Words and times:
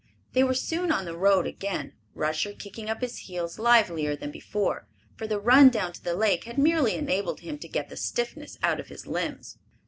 They 0.33 0.43
were 0.43 0.55
soon 0.55 0.91
on 0.91 1.05
the 1.05 1.15
road 1.15 1.45
again, 1.45 1.93
Rusher 2.15 2.53
kicking 2.53 2.89
up 2.89 3.01
his 3.01 3.19
heels 3.29 3.59
livelier 3.59 4.15
than 4.15 4.31
before, 4.31 4.87
for 5.15 5.27
the 5.27 5.39
run 5.39 5.69
down 5.69 5.93
to 5.93 6.03
the 6.03 6.15
lake 6.15 6.45
had 6.45 6.57
merely 6.57 6.95
enabled 6.95 7.41
him 7.41 7.59
to 7.59 7.67
get 7.67 7.89
the 7.89 7.95
stiffness 7.95 8.57
out 8.63 8.79
of 8.79 8.87
his 8.87 9.05
limbs. 9.05 9.59